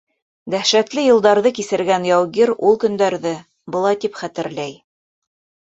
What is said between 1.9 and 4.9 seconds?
яугир ул көндәрҙе былай тип хәтерләй: